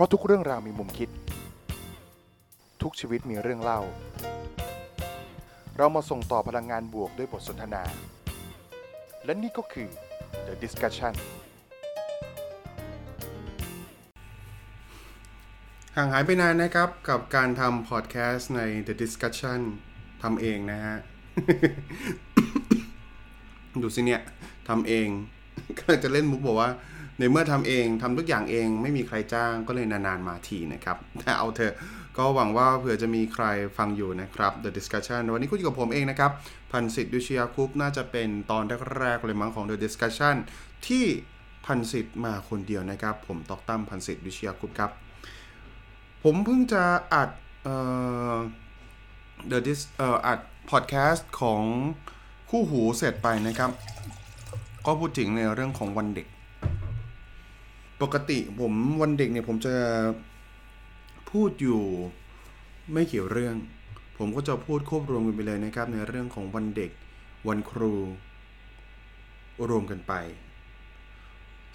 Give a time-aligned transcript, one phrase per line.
[0.00, 1.08] ราะทุกเรื่องราวมีมุมคิด
[2.82, 3.80] ทุกชีวิตมีเรื่องเล่า
[5.76, 7.82] เรามาส่งต่อพลังงานบวกด้วยบทสนทนา
[9.24, 9.88] และนี่ก็คือ
[10.46, 11.14] The Discussion
[15.96, 19.60] ห่างหายไปนานนะครับกับการทำพอดแคสต์ใน The Discussion
[20.22, 20.96] ทำเองนะฮะ
[23.82, 24.22] ดูสิเนี่ย
[24.68, 25.08] ทำเอง
[25.78, 26.70] ก็จะเล่นมุกบอกว่า
[27.20, 31.74] ในเมื่อทำเองทำทุกอย่างเองไม่มีใครจ้างก็เลยนานๆมาทีนะครับ แต่เอาเถอะ
[32.16, 33.44] ก็หวังว่าเผื่อจะมีใคร
[33.78, 36.32] ฟังอยู่นะครับ The Discussion วันนี้คุณอยู่กับผมเองนะครับ
[36.72, 38.62] พันสิทธิ์ดุชยาคุปน่าจะเป็นตอน
[38.98, 40.34] แรกๆเลยมั้งของ The Discussion
[40.86, 41.04] ที่
[41.66, 44.90] พันสิทธิ์มาคนเดียวนะครับ ผมตอกตั้มพันสิทธิ์ดุชยาคุปครับ
[46.24, 46.84] ผมเพิ่งจะ
[47.14, 47.30] อัด
[47.62, 47.76] เอ่
[48.34, 48.36] อ
[49.50, 50.38] The Dis เอ่ออัด
[50.70, 51.62] พอดแคสต์ของ
[52.50, 53.70] คู่หูเสร็จไปนะครับ
[54.86, 56.26] ก็พูดถึงในเรื่องของวันเด็ก
[58.02, 59.74] ปกติผมวันเด็กเนี่ยผมจะ
[61.30, 61.80] พูดอยู่
[62.92, 63.56] ไม่เกี่ยวเรื่อง
[64.18, 66.90] ผมก็จะพูดควบรวมกันไปเลยนะครับ ในเรื่องของวันเด็ก
[67.48, 67.92] วันครู
[69.68, 70.12] รวมกันไป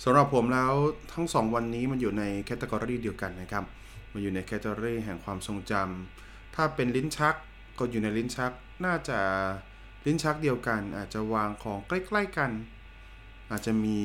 [0.03, 0.73] สำหรับผมแล้ว
[1.14, 3.64] ทั้งสองวันนี้มันอยู่ใน category เดียวกันนะครับ
[4.14, 7.36] มันอยู่ใน category แห่งความทรงจำถ้าเป็นลิ้นชัก
[7.78, 8.52] ก็อยู่ในลิ้นชัก
[8.86, 9.20] น่าจะ
[10.06, 12.52] ลิ้นชักเดียวกัน อาจจะวางของใกล้ ๆกัน
[13.52, 14.00] อาจจะมี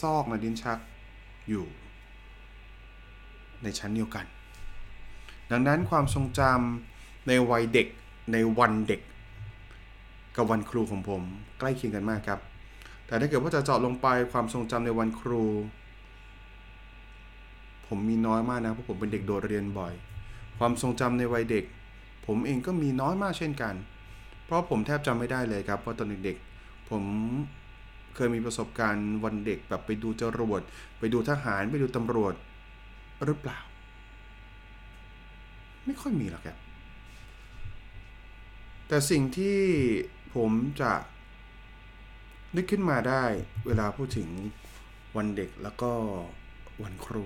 [0.00, 0.78] ซอกในลิ้นชัก
[1.48, 1.66] อยู่
[3.62, 4.26] ในชั้นเดียวกัน
[5.50, 7.86] ดังนั้นความทรงจำในวัยเด็ก
[8.32, 9.00] ในวันเด็ก
[10.36, 11.22] กับวันครูของผม
[11.58, 12.40] ใกล้เคียงกันมากครับ
[13.06, 15.44] แต่ถ้าเกิดว่าจะเจาะลงไปความทรงจำในวันครู
[17.86, 19.92] ผมมีน้อยมากนะเพราะผมเป็นเด็กโดดเรียนบ่อย
[20.58, 21.64] ความทรงจำในวัยเด็ก
[22.26, 23.74] ผมเองก็มีน้อยมากเช่นกัน
[24.44, 27.04] เพราะผมแทบจำไม่ได้เลยครับเพราะตอนเด็กๆผม
[28.14, 30.62] เคยมีประสบการณ์วันเด็กแบบไปดูจรวด
[30.98, 32.34] ไปดูทหารไปดูตำรวจ
[33.24, 33.58] หรือเปล่า
[35.86, 36.56] ไม่ค่อยมีหรอกครับ
[38.88, 39.58] แต่สิ่งที่
[40.34, 40.92] ผมจะ
[42.56, 43.24] นึกขึ้นมาได้
[43.66, 44.28] เวลาพูดถึง
[45.16, 45.92] วันเด็กแล้วก็
[46.82, 47.24] วันครู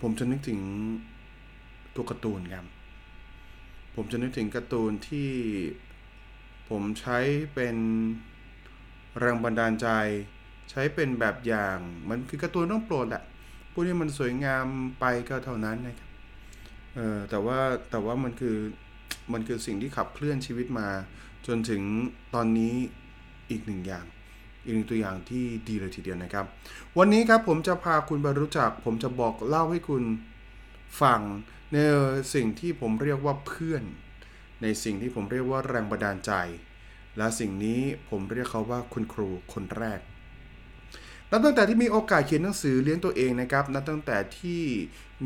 [0.00, 0.60] ผมจะนึกถึง
[1.94, 2.66] ตัวการ์ตูนครับ
[3.94, 5.30] ผมจะนึกถึงการ์ตูนที่
[6.70, 7.18] ผมใช้
[7.54, 7.76] เป็น
[9.18, 9.88] แรงบันดาลใจ
[10.70, 13.22] ใช้เป็นแบบอย่างมันคือการ์ตูนต้องโปรดแหละ
[13.72, 14.66] พวกนี้มันสวยงาม
[15.00, 16.08] ไปก็เท่านั้นนะครับ
[16.94, 17.58] เออแต่ว่า
[17.90, 18.56] แต่ว่ามันคือ
[19.32, 20.88] มันคือสิ่งที่ขับเคลื่อนชีวิตมา
[21.46, 21.82] จนถึง
[22.34, 22.74] ตอนนี้
[23.50, 24.04] อีกหนึ่งอย่าง
[24.64, 26.46] อีกหนึ่งตัวอย่างที่ดีเลยทีเดียวนะครับ
[26.98, 30.02] วันนี้ครับผมจะพาคุณไปรู้จัก ผมจะบอกเล่าให้คุณ
[31.00, 31.20] ฟัง
[31.72, 31.76] ใน
[32.34, 33.82] สิ่งที่ผมเรียกว่าเพื่อน
[34.64, 36.32] ในสิ่งที่ผมเรียกว่าแรงบันดาลใจ
[37.16, 40.00] และสิ่งนี้ผมเรียกเขาว่าคุณครูคนแรก
[41.30, 44.62] นับตั้งแต่ที่มีโอกาสเขียนหนังสือเลี้ยงตัวเองนะครับนับตั้งแต่ที่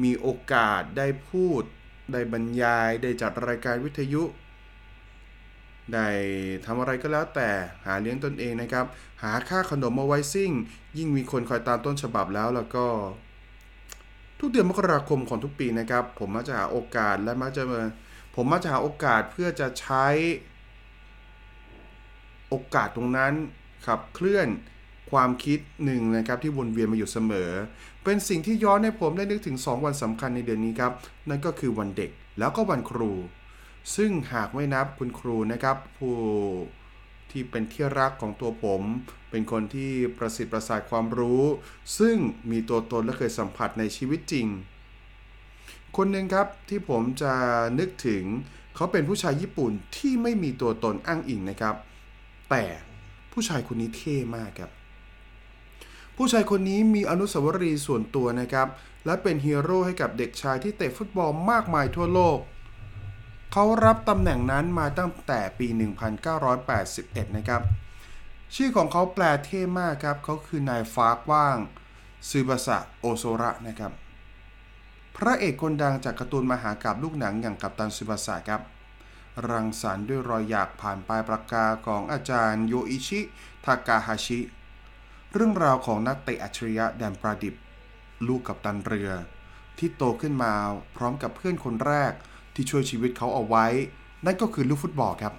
[0.03, 1.62] มีโอกาสได้พูด
[2.12, 4.22] ได้บรรยาย ได้จัดรายการวิทยุ
[5.93, 6.09] ได้
[6.65, 7.49] ทำอะไรก็แล้วแต่
[7.87, 8.87] หาเลี้ยงตนเองนะครับ
[9.22, 10.53] หาค่าขนมมาไว้ซิ่ง
[10.99, 12.87] ยิ่งมีคนคอยตามต้นฉบับแล้วแล้วก็
[14.41, 17.81] ทุกเดือนมกราคมของทุกปีนะครับ ผมมักจะหาโอกาสและมักจะมา
[18.41, 20.06] ผมมักจะหาโอกาสเพื่อจะใช้
[22.49, 23.32] โอกาสตรงนั้น
[23.87, 24.49] ขับเคลื่อน
[25.10, 27.50] ความคิดหนึ่งนะครับที่วนเวียนมาอยู่เสมอ
[28.04, 30.93] เป็นสิ่งที่ย้อนให้ผมได้นึกถึง 2 วันสำคัญในเดือนนี้ครับ
[31.28, 33.12] นั่นก็คือวันเด็กแล้วก็วันครู
[33.97, 36.15] ซึ่งหากไม่นับคุณครูนะครับ ผู้
[37.31, 38.82] ที่เป็นที่รักของตัวผม
[39.31, 41.44] เป็นคนที่ประสิทธิ์ประสาทความรู้
[41.99, 42.16] ซึ่ง
[42.50, 44.49] มีตัวตนและเคยสัมผัสในชีวิตจริง
[45.97, 47.32] คนหนึ่งครับที่ผมจะ
[47.78, 48.25] นึกถึง
[48.75, 51.75] เขาเป็นผู้ชายญี่ปุ่นที่ไม่มีตัวตนอ้างอิงนะครับ
[52.50, 52.65] แต่
[53.32, 54.71] ผู้ชายคนนี้เท่มากครับ
[56.16, 58.69] ผู้ชายคนนี้มีอนุสาวรีย์ส่วนตัวนะครับ
[59.04, 62.38] และเป็นฮีโร่ให้กับเด็กชายที่เตะฟุตบอลมากมายทั่วโลก
[63.53, 65.69] เขารับตำแหน่งนั้นมาตั้งแต่ปี
[66.53, 67.62] 1981 นะครับ
[68.55, 71.56] ชื่อของเขาแปลเท่มากครับเขาคือนายฟากว่าง
[72.28, 73.93] ซูบาสะโอโซระนะครับ
[75.23, 78.62] พระเอกคนดังจากการ์ตูนมหากาบลูกหนังอย่างกัปตันซูบาสะครับ
[79.50, 83.20] รังสรรค์ด้วยรอยหยากผ่านปลายปากกาของอาจารย์โยอิชิ
[83.65, 84.41] ทากาฮาชิ
[85.32, 87.55] เรื่องราวของนักเตะอัจฉริยะแดนประดิบ
[88.26, 89.11] ลูกกับตันเรือ
[89.79, 90.53] ที่โตขึ้นมา
[90.97, 92.12] พร้อมกับเพื่อนคนแรก
[92.55, 93.67] ที่ช่วยชีวิตเขาเอาไว้
[94.25, 95.35] นั่นก็คือลูกฟุตบอลครับ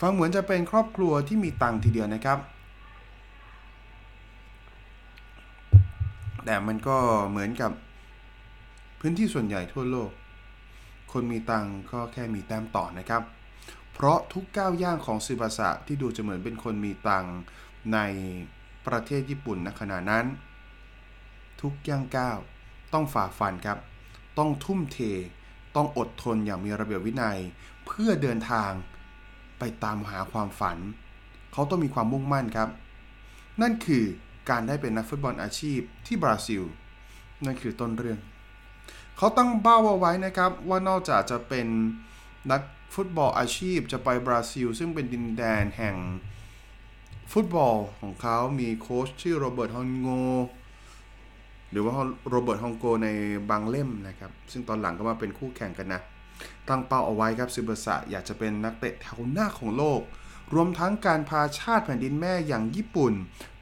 [0.00, 2.38] ฟังเหมือนจะเป็นครอบครัวที่มีตังทีเดียวนะครับ
[6.44, 6.96] แต่มันก็
[7.30, 7.72] เหมือนกับ
[8.98, 10.10] พื้นที่ส่วนใหญ่ทั่วโลก
[11.12, 13.22] คนมีตังก็แค่มีแต้มต่อนะครับ
[13.92, 17.26] เพราะทุกก้าวย่างของซูบาสะที่ดูจะเหมือนเป็นคนมีตัง
[17.92, 17.98] ใน
[18.86, 20.26] ประเทศญี่ปุ่นณขณะนั้น
[21.60, 22.38] ทุกย่างก้าว
[22.92, 23.78] ต้องฝ่าฟันครับ
[24.38, 24.98] ต้องทุ่มเท
[25.76, 27.38] ต้องอดทนอย่างมีระเบียบวินัย
[27.86, 28.70] เพื่อเดินทาง
[29.58, 30.78] ไปตามหาความฝัน
[31.52, 32.68] เขาต้องมีความมุ่งมั่นครับ
[33.62, 34.04] นั่นคือ
[34.50, 36.62] การได้เป็นนักฟุตบอลอาชีพที่บราซิล
[37.44, 38.18] นั่นคือต้นเรื่อง
[39.18, 41.66] เขาตั้งเป้าเอาไว้นะครับว่านอกจากจะเป็น
[42.50, 42.62] นัก
[42.94, 45.96] ฟุตบอลอาชีพจะไปบราซิล ซึ่งเป็นดินแดนแห่ง
[47.32, 50.08] ฟุตบอลของเขามีโค้ชชื่อโรเบิร์ตฮอนโง
[51.70, 51.92] หรือว่า
[52.30, 53.08] โรเบิร์ตฮองโกใน
[53.50, 56.00] บางเล่มนะครับ ซึ่งตอนหลังก็มาเป็นคู่แข่งกันนะ
[56.68, 60.00] ตั้งเป้าเอาไว้ครับซึบาสะอยากจะเป็นนักเตะแถวหน้าของโลก
[60.54, 63.12] รวมทั้งการพาชาติแผ่นดินแม่อย่างญี่ปุ่น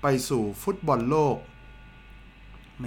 [0.03, 1.37] ไปสู่ฟุตบอลโลก
[2.79, 2.87] แหม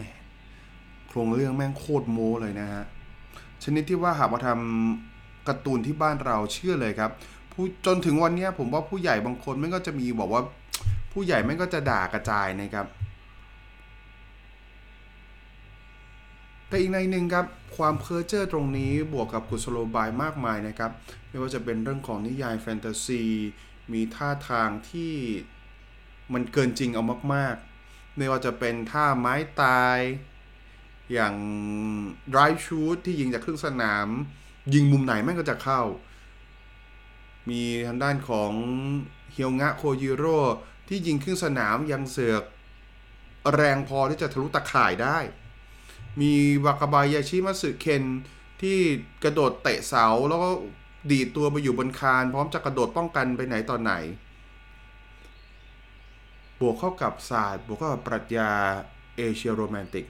[1.09, 2.83] โครงเรื่องแม่งโคตรโม้เลยนะฮะ
[3.63, 7.11] ชนิดที่ว่าหากมาทำการ์ตูนที่บ้านเราเชื่อเลยครับ
[7.51, 10.43] ผู้จนถึงวันนี้ผมว่าผู้ใหญ่บางคนม่งก็จะมีบอกว่า
[11.11, 12.87] ผู้ใหญ่แม่งก็จะด่ากระจายนะครับ
[16.67, 17.45] แต่อีกในหนึ่งครับ
[17.77, 20.91] ความเพ้อเจ้อตรงนี้บวกกับกุศโลบายมากมายนะครับ
[21.29, 23.23] ไม่ว่าจะเป็นเรื่องของนิยายแฟนตาซี
[23.93, 25.13] มีท่าทางที่
[26.33, 27.03] มันเกินจริงเอา
[27.33, 29.97] มากๆ ไม่ว่าจะเป็นท่าไม้ตาย
[31.13, 31.35] อย่าง
[32.33, 34.07] drive shoot ที่ยิงจากครึ่งสนาม
[34.73, 35.81] ยิงมุมไหนแม่งก็จะเข้า
[37.49, 38.51] มีทางด้านของ
[39.33, 40.39] เฮียวงะโคยิโร่
[40.87, 42.43] ที่ยิงครึ่งสนามยังเสือก
[43.53, 45.17] แรงพอที่จะทะลุตะข่ายได้
[46.21, 46.33] มี
[46.65, 48.03] วากาบายาชิมัสึเคน
[48.61, 48.79] ที่
[49.23, 50.49] กระโดดเตะเสาแล้วก็
[51.11, 53.93] ดีดตัวไปอยู่บนคาน พร้อมจะกระโดดป้องกันไปไหนตอนไหน
[56.59, 58.51] บวกเข้ากับศาสตร์ บวกเข้ากับปรัชญา
[59.17, 60.05] เอเชียโรแมนติก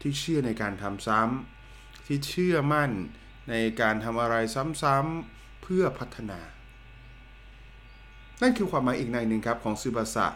[0.00, 2.90] ที่เชื่อในการทำซ้ำที่เชื่อมั่น
[3.50, 4.36] ในการทำอะไร
[4.82, 6.40] ซ้ำๆเพื่อพัฒนา
[8.42, 10.26] นั่นคือความหมายอีกในหนึ่งครับของซูบาสะ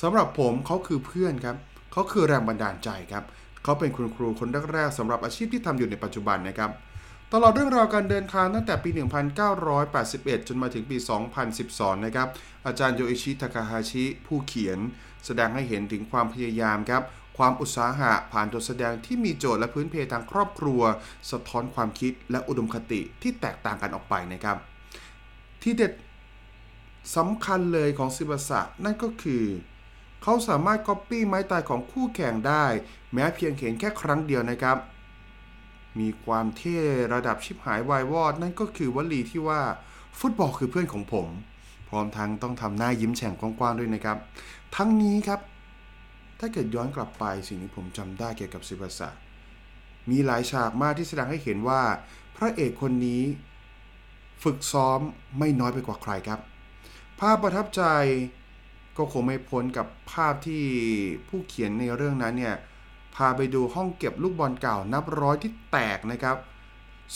[0.00, 1.56] สำหรับผมเขาคือเพื่อนครับ
[1.92, 3.24] เขาคือแรงบันดาลใจครับ
[3.62, 6.70] เขาเป็นคุณครูคนแรกๆสำหรับอาชีพที่ทำอยู่ในปัจจุบันนะครับ
[7.32, 8.90] ตลอดเรื่องราวการเดินทางตั้งแต่ปี
[9.68, 10.96] 1981 จนมาถึงปี
[11.50, 12.28] 2012 นะครับ
[12.66, 14.78] อาจารย์โยอิชิทาคาฮาชิผู้เขียน
[15.26, 17.02] แสดงให้เห็นถึงความพยายามครับ
[17.36, 20.80] ความอุตสาหะผ่านตัวแสดงที่มีโจทย์และพื้นเพทางครอบครัว
[21.30, 24.56] สะท้อนความคิดและอุดมคติที่แตกต่างกันออกไปนะครับ
[25.62, 25.92] ที่เด็ด
[27.16, 29.44] สำคัญเลยของซิบาสะนั่นก็คือ
[30.22, 32.64] เขาสามารถก๊อปปี้ไม้ตายของคู่แข่งได้
[33.12, 34.78] แม้เพียงเห็นแค่ครั้งเดียวนะครับ
[35.98, 36.78] มีความเท่
[37.12, 39.60] ระดับชิบหายวายวอด นั่นก็คือวลีที่ว่า
[40.18, 41.26] ฟุตบอลคือเพื่อนของผม
[41.88, 44.16] พร้อมทั้งต้องทำหน้ายิ้มแฉ่งกว้างๆด้วยนะครับ
[44.76, 45.40] ทั้งนี้ครับ
[46.40, 49.08] ถ้าเกิดย้อนกลับไปสิ่งที่ผมจำได้เกี่ยวกับซิบาสะ
[50.10, 51.82] มีหลายฉากมากที่แสดงให้เห็นว่า
[52.36, 53.22] พระเอกคนนี้
[54.42, 55.00] ฝึกซ้อม
[55.38, 56.40] ไม่น้อยไปกว่าใครครับ
[57.20, 57.82] ภาพประทับใจ
[58.96, 60.64] ก็คงไม่พ้นกับภาพที่
[61.28, 62.56] ผู้เขียนในเรื่องนั้นเนี่ย
[63.14, 66.36] พาไปดูห้องเก็บลูกบอลเก่านับร้อยที่แตกนะครับ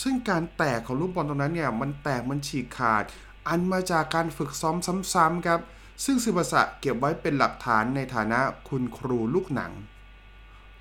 [0.02, 3.04] ซึ่งการแตกของลูกบอลตรงนั้นเนี่ยมันแตกมันฉีกขาด
[3.48, 4.76] อันมาจากการฝึกซ้อม
[5.14, 5.60] ซ้ำๆครับ
[6.04, 9.72] ซึ่งซิบาสะเก็บไว้เป็นหลักฐานในฐานะคุณครูลูกหนัง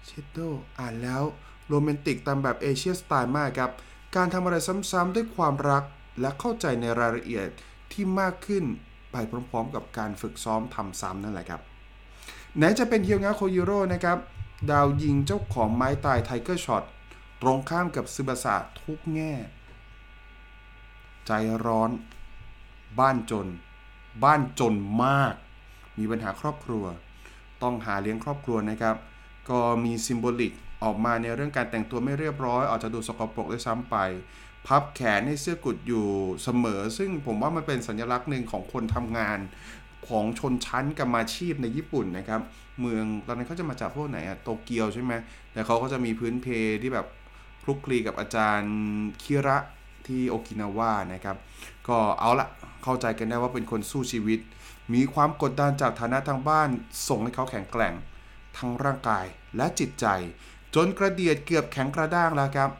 [0.06, 0.40] เชดโด
[0.80, 1.24] อ่านแล้ว
[1.68, 3.72] โรแมนติกตามแบบเอเชียสไตล์มากครับ
[4.16, 4.56] การทำอะไร
[4.92, 5.84] ซ้ำๆด้วยความรัก
[6.22, 7.48] และเข้าใจในรายละเอียด
[7.92, 8.64] ที่มากขึ้น
[9.12, 9.16] ไป
[9.52, 11.62] พร้อมๆ กับการฝึกซ้อมทำซ้ำนั่นแหละครับ
[12.58, 14.18] ไหนจะเป็นฮิวงะโคยิโร่นะครับ
[14.72, 16.84] ดาวยิงเจ้าของไม้ตาย Tiger Shot
[17.42, 19.34] ตรงข้ามกับซึบาสะทุกแง่
[21.26, 21.32] ใจ
[21.66, 21.90] ร้อน
[23.00, 23.48] บ้านจน
[24.24, 24.74] บ้านจน
[25.04, 25.34] มาก
[26.00, 26.84] มีปัญหาครอบครัว
[27.64, 28.96] ต้องหาเลี้ยงครอบครัวนะครับ
[29.50, 33.96] ก็มีซิมโบลิกออกมาในเรื่องการแต่งตัวไม่เรียบร้อย อาจจะดูสกปรกด้วยซ้ำไป
[34.68, 36.06] พับแขนให้เสื้อกุดอยู่
[36.44, 39.40] เสมอ ซึ่งผมว่ามันเป็นสัญลักษณ์หนึ่งของคนทำงาน
[40.08, 42.42] ของชนชั้นกรรมาชีพในญี่ปุ่นนะครับ
[42.80, 45.14] เมืองตอนนั้นเขาจะมาจากพวกไหนอะโตเกียวใช่ไหม
[45.54, 46.48] แต่เขาก็จะมีพื้นเพ
[46.82, 47.08] ที่แบบ
[47.64, 48.74] คลุกคลีกับอาจารย์
[49.24, 49.58] คิระ
[50.10, 51.38] ที่โอกินาวานะครับ
[51.88, 52.48] ก็เอาละ
[52.84, 54.40] เข้าใจกันได้ว่าเป็นคนสู้ชีวิต
[54.94, 56.70] มีความกดดันจากฐานะทางบ้าน
[57.08, 57.94] ส่งให้เขาแข็งแกร่ง
[58.58, 59.26] ทั้งร่างกาย
[59.58, 60.06] และจิตใจ
[60.76, 62.72] จนกระเดียดเกือบแข็งกระด้างแล้วครับ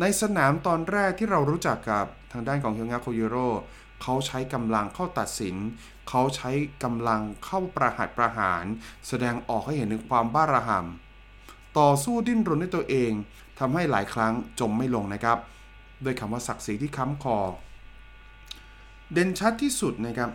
[0.00, 3.48] ในสนามตอนแรกที่เรารู้จักกับทางด้านของเฮียงะโคยูโร่
[4.02, 5.56] เขาใช้กำลังเข้าตัดสิน
[6.08, 6.50] เขาใช้
[6.84, 8.64] กำลังเข้าประหัตประหาร
[9.08, 13.12] แสดงออกให้เห็นถึงความบ้าระห่ำต่อสู้ดิ้นรนด้วยตัวเอง
[13.58, 15.38] ทำให้หลายครั้งจมไม่ลงนะครับ
[16.04, 17.38] ด้วยคำว่าศักดิ์ศรีที่ค้ำคอ
[19.12, 20.30] เด่นชัดที่สุดนะครับ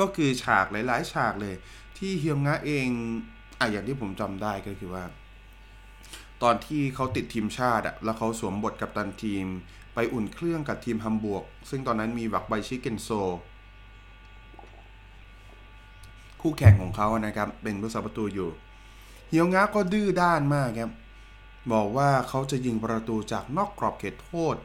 [0.00, 1.54] ก็คือฉากหลาย ๆ ฉากเลย
[1.98, 2.88] ที่เฮียงงะเอง
[3.58, 5.04] อะอย่างที่ผมจำได้ก็คือว่า
[6.42, 9.46] ตอนที่เขาติดทีมชาติอะแล้วเขาสวมบทกับตันทีม
[9.94, 13.08] ไปอุ่นเครื่องกับทีมฮัมบวก ซึ่งตอนนั้นมีวักไบชิเกนโซ
[16.40, 18.48] คู่แข่งของเขานะครับ เป็นผู้สาประตูอยู่
[19.28, 20.90] เฮียวงะก็ดื้อด้านมากครับ
[21.72, 24.56] บอกว่าเขาจะยิงประตูจากนอกกรอบเขตโทษ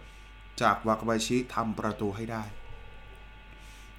[0.61, 2.43] จากวากาบาชิทำประตูให้ได้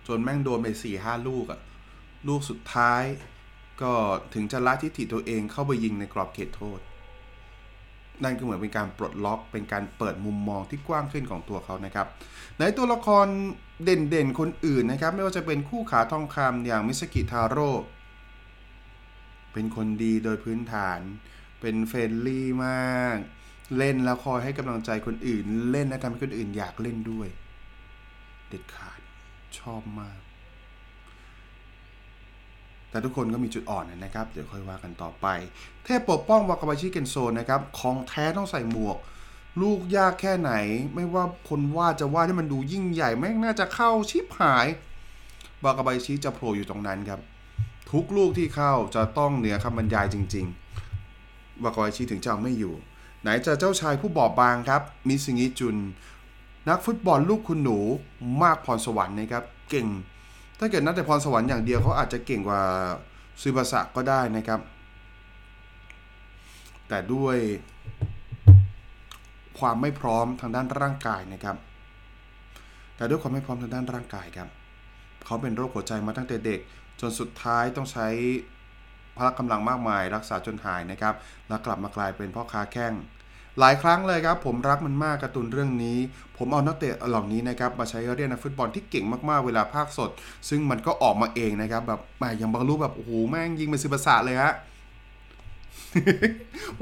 [0.06, 1.60] จนแม่งโดนไปสี่ห้าลูกอะ
[2.28, 3.02] ลูกสุดท้าย
[3.82, 3.92] ก็
[4.34, 6.80] ถึงจะละทิฐิตัวเองเข้าไปยิงในกรอบเขตโทษ
[8.22, 12.06] นั่นก็เหมือนเป็นการปลดล็อกเป็นการเปิดมุมมองที่กว้างขึ้นของตัวเขานะครับ
[12.58, 13.26] ในตัวละคร
[13.84, 17.70] เด่นๆคนอื่นนะครับ ไม่ว่าจะเป็นคู่ขาทองคำอย่างมิสกิทาโร่
[19.52, 21.00] เป็นคนดีโดยพื้นฐาน
[21.62, 23.16] เป็น friendly มาก
[23.78, 27.28] เล่นแล้วคอยให้กำลังใจคนอื่น เล่นและทำให้คนอื่นอยากเล่นด้วย
[28.48, 29.00] เด็ดขาด
[29.58, 30.18] ชอบมาก
[32.90, 35.26] แต่ทุกคนก็มีจุดอ่อนนะครับ เดี๋ยวค่อยว่ากันต่อไป
[35.84, 38.96] เทพปกป้องวากาบาชิเกนโซนะครับ ของแท้ต้องใส่หมวก
[39.62, 40.52] ลูกยากแค่ไหน
[40.94, 44.66] ไม่ว่าคนวาดจะวาดให้มันดูยิ่งใหญ่แม่งน่าจะเข้าชิบหาย
[45.64, 47.20] วากาบาชิจะโผล่อยู่ตรงนั้นครับ
[47.92, 50.61] ทุกลูกที่เข้าจะต้องเหนือคำบรรยายจริง ๆ
[51.64, 52.74] วากาบาชิถึงจะเอาไม่อยู่
[53.22, 55.76] ไหนจะเจ้าชายผู้บอบบางครับ มิซึงิจุน
[56.68, 57.78] นักฟุตบอลลูกคุณหนู
[58.42, 59.86] มากพรสวรรค์นะครับ เก่ง
[60.58, 62.62] ถ้าเกิดนับแต่พรสวรรค์อย่างเดียวเขาอาจจะเก่งกว่า
[63.40, 64.60] ซูบาสะก็ได้นะครับ
[66.88, 67.36] แต่ด้วย
[69.58, 71.56] ความไม่พร้อมทางด้านร่างกายนะครับ
[72.96, 74.48] แต่ด้วยความไม่พร้อมทางด้านร่างกายครับ
[75.26, 76.60] เขาเป็นโรคหัวใจมาตั้งแต่เด็ก
[77.00, 78.08] จนสุดท้ายต้องใช้
[79.16, 81.14] พละกำลังมากมายรักษาจนหายนะครับ
[81.48, 82.94] แล้วกลับมากลายเป็นพ่อค้าแข้ง
[83.60, 85.98] หลายครั้งเลยครับ ผมรักมันมากการ์ตูนเรื่องนี้
[86.38, 90.10] ผมเอานักเตะเหล่านี้นะครับมาใช้เรียนนักฟุตบอลที่เก่งมากๆเวลาภาคสด
[90.48, 94.52] ซึ่งมันก็ออกมาเองนะครับแบบแหมอย่างบางรูปแบบโอ้โหแม่งยิงเป็นซิบาสะเลยฮะ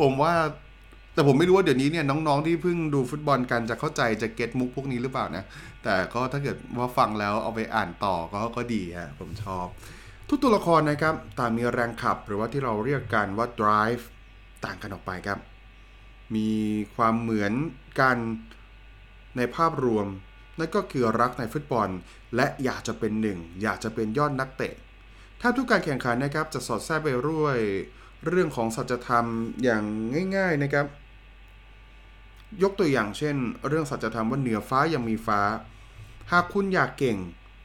[0.00, 0.34] ผมว่า
[1.14, 5.44] แต่ผมไม่รู้ว่าเดี๋ยวนี้เนี่ยน้องๆที่เพิ่งดูฟุตบอลกันจะเข้าใจจะเก็ตมุกพวกนี้หรือเปล่านะ
[5.84, 9.66] แต่ก็ถ้าเกิดว่าฟังแล้วเอาไปอ่านต่อก็ก็ดีฮะผมชอบ
[10.32, 14.04] ทุกตัวละครนะครับต่างมีแรงขับหรือว่าที่เราเรียกกันว่า drive
[14.64, 15.38] ต่างกันออกไปครับ
[16.34, 16.50] มี
[16.96, 17.52] ความเหมือน
[18.00, 18.16] กัน
[19.36, 20.06] ในภาพรวม
[20.58, 21.88] นั่นก็คือรักในฟุตบอล
[22.36, 24.74] และอยากจะเป็นหนึ่ง อยากจะเป็นยอดนักเตะ
[25.40, 27.58] ถ้าทุกการแข่งขันนะครับจะสอดแทรกไปด้วย
[28.28, 29.26] เรื่องของสัจธรรม
[29.62, 29.84] อย่าง
[30.36, 30.86] ง่าย ๆนะครับ
[32.62, 33.36] ยกตัวอย่างเช่น
[33.68, 35.40] เรื่องสัจธรรมว่าเหนือฟ้ายังมีฟ้า
[36.30, 37.16] หากคุณอยากเก่ง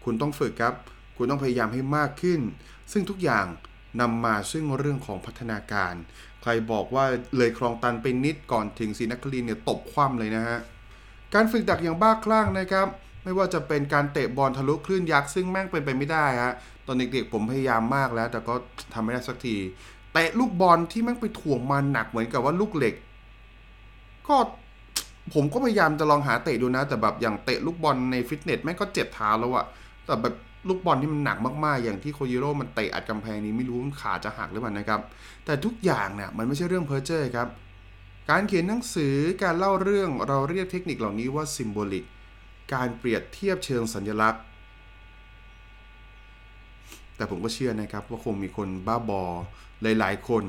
[0.03, 0.75] คุณต้องฝึกครับ
[1.17, 2.39] คุณต้องพยายามให้มากขึ้น
[2.91, 3.45] ซึ่งทุกอย่าง
[4.01, 5.93] นำมาซึ่งเรื่องของพัฒนาการ
[6.41, 7.05] ใครบอกว่า
[7.38, 10.60] เลยคลองตันไปนิดก่อนถึงศรีนครินเนี่ยตบคว่ำเลยนะฮะ
[11.34, 12.88] การฝึกดักอย่างบ้าคลั่งนะครับ
[13.24, 16.53] ไม่ว่าจะเป็นการเตะบอลทะลุคลื่นยักษ์ซึ่งแม่งเป็นไปไม่ได้ฮะ
[16.86, 18.53] ตอนเด็กๆผมพยายามมากแล้ว แต่ก็
[18.93, 19.55] ทำไม่ได้สักที
[20.13, 22.95] เตะลูกบอลที่แม่งไปถ่วงมันหนักเหมือนกับว่าลูกเหล็ก
[24.27, 24.36] ก็
[25.34, 29.65] ผมก็พยายามจะลองหาเตะดูนะ แต่แบบอย่างเตะลูกบอลในฟิตเนสแม่งก็เจ็บเท้าแล้วอะ
[30.05, 30.34] แต่แบบ
[30.67, 35.01] ลูกบอลที่มันหนักมากๆ อย่างที่โคยิโร่มันเตะอัดกำแพงนี้ไม่รู้มันขาจะหักหรือเปล่านะครับ
[35.45, 37.48] แต่ทุกอย่างเนี่ยมันไม่ใช่เรื่องเพ้อเจ้อครับ
[38.29, 42.06] การเขียนหนังสือการเล่าเรื่องเราเรียกเทคนิคเหล่านี้ว่า symbolic
[42.74, 44.41] การเปรียบเทียบเชิงสัญลักษณ์
[47.15, 49.24] แต่ผมก็เชื่อนะครับว่าคงมีคนบ้าบอ
[49.81, 50.43] หลายๆ คน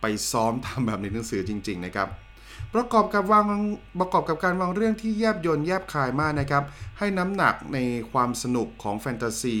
[0.00, 2.08] ไปซ้อมทำแบบในหนังสือจริง ๆ นะครับ
[2.74, 3.46] ประกอบกับวาง
[4.00, 6.64] ประกอบกับการวางเรื่องที่แยบยนต์แยบคายมากนะครับ
[6.98, 7.78] ให้น้ำหนักใน
[8.12, 9.58] ความสนุกของแฟนตาซี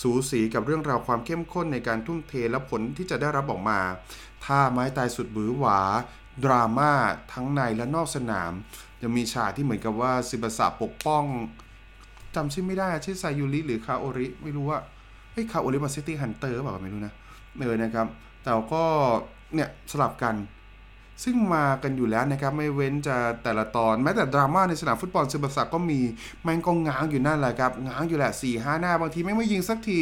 [0.00, 3.78] สูสีกับเรื่องราวความเข้มข้นในการทุ่มเทและผลที่จะได้รับออกมา
[4.44, 5.80] ท่าไม้ตายสุดบือหวา
[6.44, 6.92] ดราม่า
[7.32, 8.52] ทั้งในและนอกสนาม
[9.02, 11.24] ยังมีฉากที่เหมือนกับว่าซิบาสะปกป้อง
[12.34, 14.78] จำชื่อไม่ได้ชื่อไซยูริหรือคาโอริไม่รู้ว่า
[15.32, 17.12] เฮ้ยคาโอริมา City Hunter เปล่าไม่รู้นะ
[17.58, 18.06] เออนะครับ
[18.42, 18.84] แต่ก็
[19.54, 20.34] เนี่ยสลับกัน
[21.24, 26.00] ซึ่งมากันอยู่แล้วนะครับไม่เว้นจะแต่ละตอน แม้แต่ดราม่าในสนามฟุตบอลซึบาสะก็มี
[26.42, 30.00] แม่งก็ง้างอยู่นั่นแหละครับง้างอยู่แหละสี่ห้าหน้าบางทีแม่งไม่ยิงสักที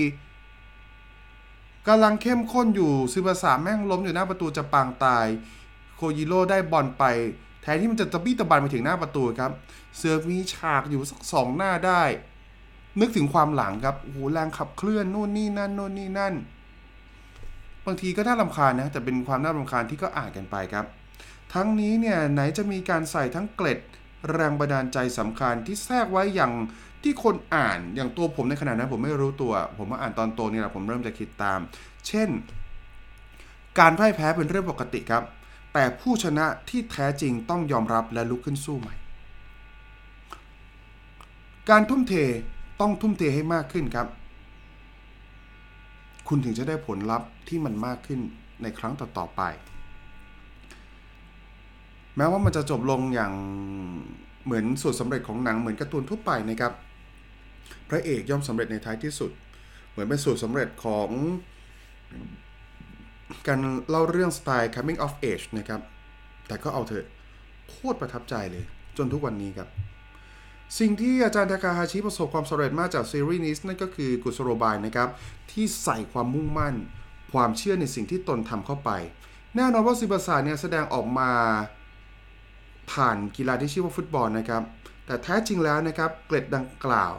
[1.89, 5.27] กำลังเข้มข้นอยู่ซึบาสะแม่งล้มอยู่หน้าประตูจะปางตาย
[5.97, 7.05] โคยิโร่ได้บอลไป
[7.62, 9.53] แทนที่มันจะตะบี้ตะบันไปถึงหน้าประตูครับ
[9.97, 12.03] เสือมีฉากอยู่สักสองหน้าได้
[13.00, 16.35] นึกถึงความหลังครับโอ้โหแรงขับเคลื่อนนู่นนี่นั่นนู่นนี่นั่น
[17.87, 20.85] บางทีก็น่ารำคาญนะ แต่เป็นความน่ารำคาญที่ก็อ่านกันไปครับ
[21.54, 23.80] ทั้งนี้เนี่ยไหนจะมีการใส่ทั้งเกล็ด
[24.33, 26.52] แรงบันดาลใจสำคัญที่แทรกไว้อย่าง
[27.02, 31.59] ที่คนอ่านอย่างตัวผมในขณะนั้นผมไม่รู้ตัว ผมมาอ่านตอนโตนี่แหละผมเริ่มจะคิดตาม
[32.07, 32.28] เช่น
[33.78, 35.25] การพ่ายแพ้เป็นเรื่องปกติครับ
[35.73, 38.95] แต่ผู้ชนะที่แท้จริงต้องยอมรับและลุกขึ้นสู้ใหม่
[41.71, 42.14] การทุ่มเท
[42.80, 44.07] ต้องทุ่มเทให้มากขึ้นครับ
[46.28, 48.21] คุณถึงจะได้ผลลัพธ์ที่มันมากขึ้น
[48.62, 49.42] ในครั้งต่อๆไป
[52.17, 53.33] แม้ว่ามันจะจบลงอย่าง
[54.45, 56.73] เหมือนสูตรสำเร็จของหนังเหมือนการ์ตูนทั่วไปนะครับ
[57.88, 59.31] พระเอกย่อมสำเร็จในท้ายที่สุด
[59.90, 61.09] เหมือนเป็นสูตรสำเร็จของ
[63.47, 65.81] การเล่าเรื่องสไตล์ coming of age นะครับ
[66.47, 67.07] แต่ก็เอาเถอะ
[67.69, 68.64] โคตรประทับใจเลย
[68.97, 69.69] จนทุกวันนี้ครับ
[70.79, 75.09] สิ่งที่อาจารย์ทาคาฮาชิประสบความสำเร็จมากจากซีรีส์นี้นั่นก็คือกุศโลบายนะครับ
[75.50, 76.75] ที่ใส่ความมุ่งมั่น
[77.33, 78.90] ความเชื่อในสิ่งที่ตนทำเข้าไป
[79.57, 81.31] แน่นอนว่าซิบาสาเนี่ยแสดงออกมา
[82.92, 84.62] ผ่านกีฬาที่ชื่อว่าฟุตบอลนะครับ
[85.06, 87.14] แต่แท้จริงแล้วนะครับเกร็ดดังกล่าว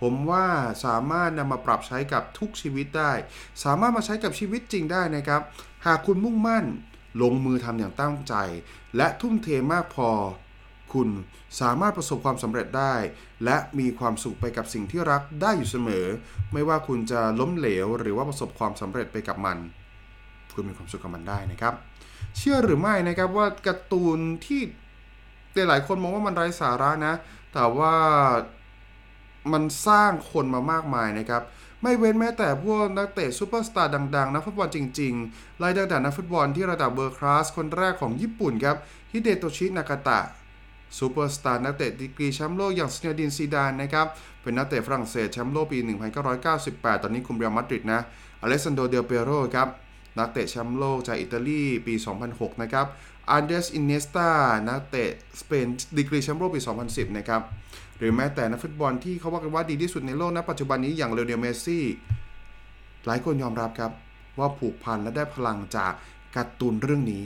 [0.00, 0.46] ผมว่า
[0.84, 3.12] สามารถนำมาปรับใช้กับทุกชีวิตได้
[3.64, 5.42] สามารถมาใช้กับชีวิตจริงได้นะครับ
[5.86, 6.64] หากคุณมุ่งมั่น
[7.22, 8.34] ลงมือทำอย่างตั้งใจ
[8.96, 10.10] และทุ่มเทมากพอ
[10.92, 11.08] คุณ
[11.60, 12.94] สามารถประสบความสำเร็จได้
[13.44, 16.06] และมีความสุขไปกับสิ่งที่รักได้อยู่เสมอ
[16.52, 19.58] ไม่ว่าคุณจะล้มเหลว หรือว่าประสบความสำเร็จไปกับมัน
[20.54, 21.74] คุณมีความสุขกับมันได้นะครับ
[22.36, 24.62] เชื่อหรือไม่นะครับว่าการ์ตูนที่
[25.68, 27.14] หลายคนมองว่ามันไร้สาระนะ
[27.52, 27.94] แต่ว่า
[29.52, 31.42] มันสร้างคนมามากมายนะครับ
[31.82, 38.76] ไม่เว้นแม้แต่พวกนักเตะซูเปอร์สตาร์ดังๆ นักฟุตบอลจริงๆไล่ตั้งแต่นักฟุตบอลที่ระดับ world class คนแรกของญี่ปุ่นครับ
[39.12, 40.20] ฮิเดโตชินากาตะ
[40.98, 44.06] ซูเปอร์สตาร์นักเตะดีกรีแชมป์โลกอย่างซีเนดีนซีดานนะครับ
[44.42, 45.78] เป็นนักเตะฝรั่งเศสแชมป์โลกปี
[46.40, 48.00] 1998 ตอนนี้คุมเรอัลมาดริดนะ
[48.42, 49.68] อเล็กซานโดรเดลปิเอโรครับ
[50.18, 51.94] นักเตะแชมป์โลกจากอิตาลีปี
[52.28, 52.86] 2006 นะครับ
[53.30, 54.28] อันเดรสอิเนียสตา
[54.68, 55.66] นักเตะสเปน
[55.98, 57.42] ดีกรีแชมป์โลกปี 2010 นะครับ
[57.98, 61.84] หรือแม้แต่นักฟุตบอลที่เขาว่ากันว่าดีที่สุดในโลกณปัจจุบันนี้อย่างเลโอเนลเมสซี่
[63.06, 63.92] หลายคนยอมรับครับ
[64.38, 65.92] ว่าผูกพันและได้พลังจาก
[66.36, 67.24] การ์ตูนเรื่องนี้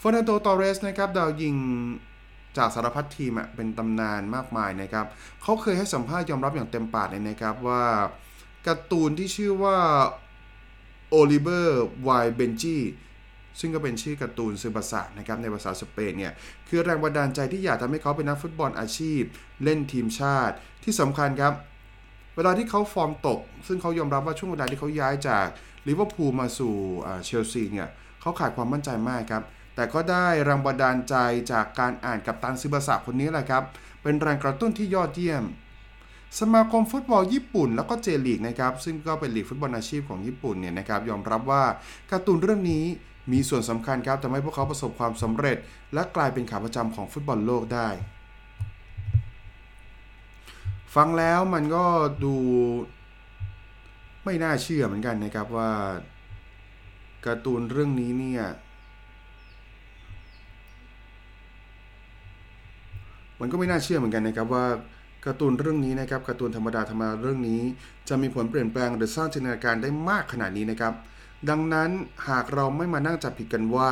[0.00, 1.54] ฟอร์นันโดตอเรสนะครับดาวยิง
[2.56, 5.06] จากสารพัดทีมเป็นตำนานมากมายนะครับ
[5.42, 7.84] เขาเคยให้สัมภาษณ์ยอมรับอย่างเต็มปากเลยนะครับว่า
[8.66, 9.76] การ์ตูนที่ชื่อว่า
[11.10, 12.78] Oliver y Benji
[13.60, 16.32] ซึ่งก็เป็นชื่อการ์ตูนซึบาสะนะครับในภาษาสเปนเนี่ย
[16.68, 19.22] คือแรงบันดาลใจที่อยากทำให้เขาเป็นนักฟุตบอลอาชีพ
[19.64, 21.54] เล่นทีมชาติ ที่สำคัญครับ
[22.36, 25.46] เวลาที่เขาฟอร์มตก ซึ่งเขายอมรับว่าช่วงเวลาที่เขาย้ายจาก
[25.88, 26.74] ลิเวอร์พูลมาสู่
[27.24, 27.88] เชลซีเนี่ย
[28.20, 29.42] เขาขาดความมั่นใจมากครับ
[29.74, 31.16] แต่ก็ได้แรงบันดาลใจ
[31.52, 33.62] จากการอ่านกับตันซึบาสะคนนี้แหละครับ
[34.02, 35.44] เป็นแรงกระตุ้นที่ยอดเยี่ยม
[36.40, 41.64] สมาคมฟุตบอลญี่ปุ่นแล้วก็เจลีกนะครับซึ่งก็เป็นลีกฟุตบอลอาชีพของญี่ปุ่นเนี่ยนะครับยอมรับว่า
[42.10, 42.84] การ์ตูนเรื่องนี้
[43.32, 45.58] มีส่วนสำคัญครับทำให้พวกเขาประสบความสำเร็จ
[45.94, 47.88] และกลายเป็นขาประจำของฟุตบอลโลกได้
[50.94, 51.84] ฟังแล้วมันก็
[52.24, 52.34] ดู
[54.24, 55.70] ไม่น่าเชื่อเหมือนกันนะครับว่า
[57.26, 58.44] การ์ตูนเรื่องนี้เนี่ย
[63.40, 64.66] มันก็ไม่น่าเชื่อเหมือนกันนะครับว่า
[65.26, 67.62] การ์ตูนเรื่องนี้นะครับการ์ตูนธรรมดาธรรมดาเรื่องนี้
[68.08, 70.94] จะมีผลเปลี่ยนแปลงหรือสร้างจินตนาการได้มากขนาดนี้นะครับ
[71.48, 71.90] ดังนั้น
[72.28, 73.90] หากเราไม่มานั่งจับผิดกันว่า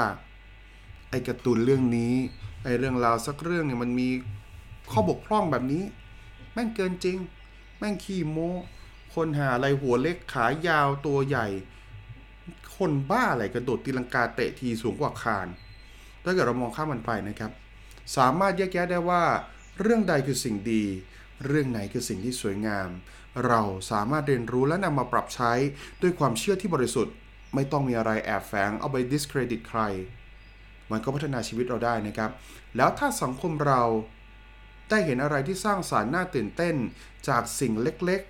[1.10, 2.14] ไอ้การ์ตูนเรื่องนี้
[2.64, 4.08] ไอ้เรื่องราวสักเรื่องเนี่ยมันมี
[4.90, 5.84] ข้อบกพร่องแบบนี้
[6.52, 7.16] แม่งเกินจริง
[7.78, 8.52] แม่งขี้โม้
[9.14, 11.46] คนหาอะไรหัวเล็กขายาวตัวใหญ่
[12.76, 15.48] คนบ้าอะไรกระโดดตีลังกาเตะทีสูงกว่าคาน
[16.24, 17.52] ถ้าเกิดเรามองข้ามมันไปนะครับ
[18.16, 19.22] สามารถแยกแยะได้ว่า
[19.80, 20.84] เรื่องใดคือสิ่งดี
[21.46, 22.88] เรื่องไหนคือสิ่งที่สวยงาม
[23.46, 23.60] เรา
[23.90, 25.52] สามารถเรียนรู้และนำมาปรับใช้
[26.02, 27.14] ด้วยความเชื่อที่บริสุทธิ์
[27.54, 29.80] ไม่ต้องมีอะไรแอบแฝงเอาไป discredit ใคร
[30.90, 32.30] มันก็พัฒนาชีวิตเราได้นะครับ
[32.76, 33.82] แล้วถ้าสังคมเรา
[34.90, 36.74] ได้เห็นอะไรที่สร้างสารรค์น่าตื่นเต้น
[37.28, 38.20] จากสิ่งเล็ก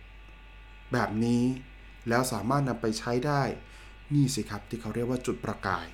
[0.00, 1.44] ๆ แบบนี้
[2.08, 3.42] แล้วสามารถนำไปใช้ได้
[4.14, 5.86] นี่สิครับที่เขาเรียกว่าจุดประกาย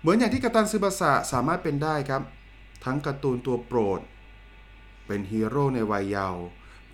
[0.00, 2.22] เหมือนอย่างที่กัปตันซึบาสะสามารถเป็นได้ครับ
[2.84, 4.00] ทั้งการ์ตูนตัวโปรด
[5.06, 6.44] เป็นฮีโร่ในวัยเยาว์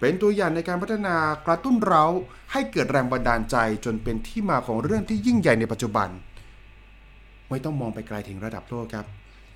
[0.00, 2.04] เป็นตัวอย่างในการพัฒนากระตุ้นเรา
[2.52, 6.08] ให้เกิดแรงบันดาลใจจนเป็นที่มาของเรื่องที่ยิ่งใหญ่ในปัจจุบัน
[7.50, 9.06] ไม่ต้องมองไปไกลถึงระดับโลกครับ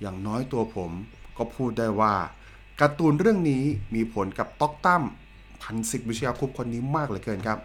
[0.01, 0.91] อย่างน้อยตัวผม
[1.37, 2.13] ก็พูดได้ว่า
[2.79, 3.63] การ์ตูนเรื่องนี้
[3.95, 5.03] มีผลกับต๊อกตั้ม
[5.61, 7.59] พันสิกวิชยาคุปคนนี้มากเหลือเกินครับ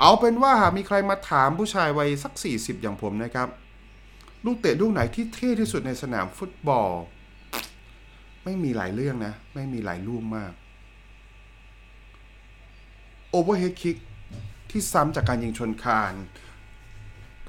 [0.00, 3.48] เอาเป็นว่าหากมีใครมาถามผู้ชายวัยสัก 40 อย่างผมนะครับ
[4.44, 6.90] ลูกเตะลูกไหนที่เท่ที่สุดในสนามฟุตบอล
[8.44, 10.52] ไม่มีหลายเรื่องนะ ไม่มีหลายลูกมาก
[13.34, 13.96] overhead kick
[14.70, 16.14] ที่ซ้ำจากการยิงชนคาน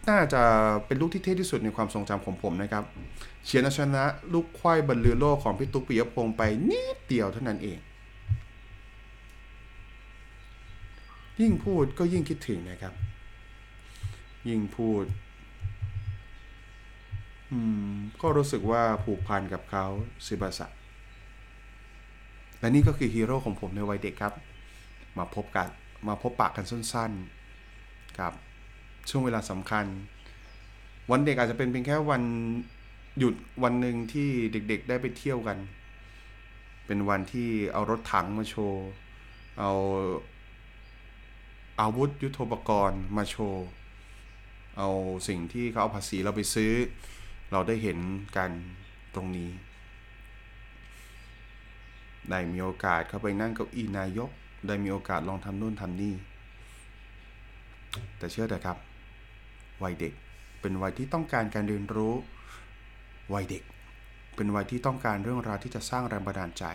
[0.10, 0.42] น่าจะ
[0.86, 2.84] เป็นลูกที่เท่ที่สุดในความทรงจำของผมนะครับ
[3.46, 7.78] เชียร์ชนะลูกควายบรรลือโลกของพี่ตุ๊กปิยพงศ์ไปนิดเดียวเท่านั้นเอง
[11.42, 12.94] ยิ่งพูดก็ยิ่งคิดถึงนะครับ
[14.50, 15.04] ยิ่งพูด
[17.52, 17.60] อื
[17.92, 19.86] มก็รู้สึกว่าผูกพันกับเขา
[20.26, 20.68] ซิบาสะ
[22.60, 24.34] และนี่ก็คือฮีโร่ของผมในวัยเด็กครับ
[25.18, 25.70] มาพบกัน
[26.08, 28.34] มาพบปากกันสั้นๆครับ
[29.10, 29.86] ช่วงเวลาสำคัญ
[31.12, 32.24] วันเด็กอาจจะเป็นเพียงแค่วัน
[33.20, 35.58] หยุดวันหนึ่งที่เด็กๆได้ไปเที่ยวกัน
[36.86, 38.86] เป็นวันที่เอารถถังมาโชว์
[39.60, 39.72] เอา
[41.82, 43.66] อาวุธยุทโธปกรณ์มาโชว์
[44.78, 44.90] เอา
[45.28, 46.74] สิ่งที่เขาเอาภาษีเราไปซื้อ
[47.52, 48.00] เราได้เห็น
[48.38, 48.52] กัน
[49.16, 49.50] ตรงนี้
[52.30, 54.30] ได้มีโอกาสเข้าไปนั่งเก้าอี้นายก
[54.68, 56.14] ได้มีโอกาสลองทำนู่นทำนี่
[58.18, 58.78] แต่เชื่อเถอะครับ
[59.84, 60.14] วัยเด็ก
[60.62, 62.14] เป็นวัยที่ต้องการการเรียนรู้
[63.34, 63.64] วัยเด็ก
[64.36, 66.66] เป็นวัยที่ต้องการเรื่องราวที่จะสร้างแรงบันดาลใจ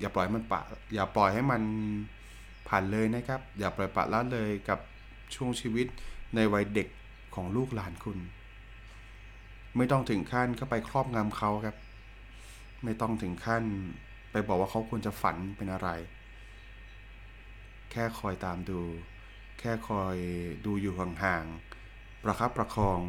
[0.00, 0.60] อย่าปล่อยมันปะ
[0.94, 1.62] อย่าปล่อยให้มัน
[2.68, 4.78] ผ่านเลยนะครับ อย่าปล่อยปะละเลยกับ
[5.34, 5.86] ช่วงชีวิต
[6.34, 6.88] ในวัยเด็ก
[7.34, 8.18] ของลูกหลานคุณ
[9.76, 11.76] ไม่ต้องถึงขั้นเข้าไปครอบงำเขาครับ
[12.84, 13.64] ไม่ต้องถึงขั้น
[14.36, 15.88] ไปบอกว่าเขาควรจะฝันเป็นอะไร
[17.90, 18.80] แค่คอยตามดู
[19.58, 20.16] แค่คอย
[20.66, 23.00] ดูอยู่ห่างๆประคับประคอง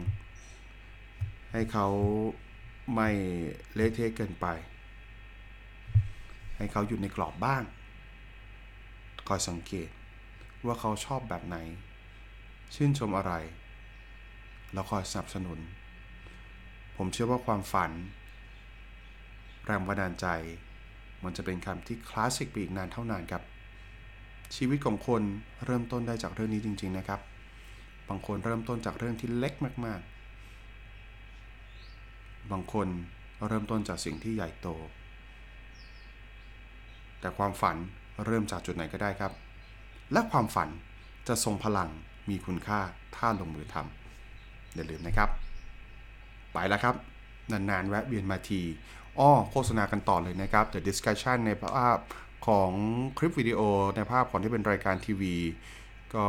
[1.52, 1.88] ให้เขา
[2.96, 3.10] ไม่
[3.74, 4.46] เละเทะเกินไป
[6.58, 7.64] ให้เขาอยู่ในกรอบบ้าง
[9.28, 9.90] คอยสังเกต
[10.66, 11.58] ว่าเขาชอบแบบไหน
[12.76, 13.34] ชื่นชมอะไร
[14.74, 15.60] แล้วคอยสนับสนุน
[16.96, 17.92] ผมเชื่อว่าความฝัน
[19.66, 20.28] แรงบันดาลใจ
[21.24, 23.44] มันจะเป็นคำที่คลาสสิกไปอีกนานเท่านานครับ
[24.56, 25.22] ชีวิตของคน
[25.66, 27.20] เริ่มต้นได้จากเรื่องนี้จริง ๆนะครับ
[28.10, 29.54] บางคนเริ่มต้นจากเรื่องที่เล็ก
[29.86, 32.88] มากๆ บางคน
[33.48, 34.68] เริ่มต้นจากสิ่งที่ใหญ่โต
[37.20, 37.78] แต่ความฝัน
[38.26, 39.32] เริ่มจากจุดไหนก็ได้ครับ
[40.14, 40.70] และความฝัน
[41.28, 41.90] จะทรงพลัง
[42.30, 42.80] มีคุณค่า
[43.16, 45.30] ถ้าลงมือทำอย่าลืมนะครับ
[46.54, 46.96] ไปแล้วครับ
[47.52, 48.62] นานๆ แวะเวียนมาที
[49.20, 51.98] อ้อโฆษณากันต่อเลยนะครับ The Discussion ในภาพ
[52.48, 52.72] ของ
[53.18, 53.60] คลิปวิดีโอ
[53.96, 55.36] ในภาพของที่เป็นรายการทีวี
[56.16, 56.28] ก็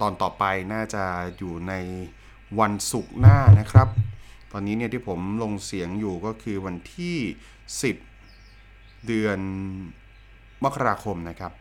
[0.00, 1.04] ตอนต่อไปน่าจะ
[1.38, 1.74] อยู่ใน
[2.60, 3.88] วันศุกร์หน้านะครับ
[4.52, 7.16] ตอนนี้เนี่ยที่ผมลงเสียงอยู่ก็คือวันที่
[8.32, 9.38] 10 เดือน
[10.64, 11.52] มกราคมนะครับ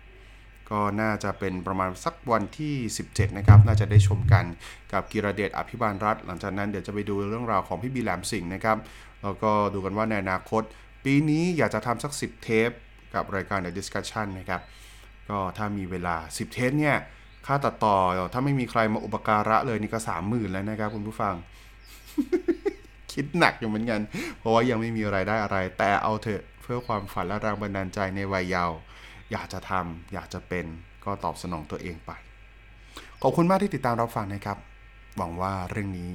[0.71, 4.45] ก็น่าจะเป็นประมาณสักวันที่ 17 นะครับ น่าจะได้ชมกัน
[4.93, 8.77] กับกิรเดชอภิบาลรัฐ หลังจากนั้นเดี๋ยวจะไปดูเรื่องราวของพี่บีแหลมสิงห์นะครับ
[9.23, 10.63] แล้วก็ดูกันว่าในอนาคต
[11.05, 12.69] ปีนี้อยากจะทำสัก 10 เทป
[13.13, 14.61] กับรายการ The Discussion นะครับ
[15.29, 16.97] ก็ถ้ามีเวลา 10 เทปเนี่ย
[17.45, 17.97] ค่าตัดต่อ
[18.33, 21.33] ถ้าไม่มีใครมาอุปการะเลยนี่ก็ 30,000 แล้วนะครับคุณผู้ฟัง
[23.13, 24.01] คิดหนักอยู่เหมือนกัน
[24.39, 28.77] เพราะว่ายังไม่มีไรายได้อะไร แต่เอาเถอะเพื่อความฝันและแรงบันดาลใจในวัยเยาว์
[29.33, 30.65] อยากจะทำอยากจะเป็น
[31.05, 32.11] ก็ตอบสนองตัวเองไป
[33.21, 34.57] ขอบคุณมากที่ติดตามรับฟังนะครับ
[35.17, 36.11] หวังว่าเรื่องนี้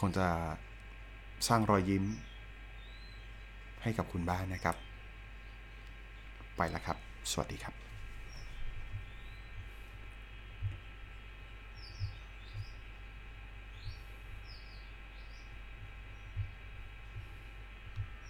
[0.00, 0.28] คงจะ
[1.48, 2.04] สร้างรอยยิ้ม
[3.82, 4.76] ให้กับคุณบ้างนะครับ
[6.56, 6.96] ไปแล้วครับ
[7.30, 7.85] สวัสดีครับ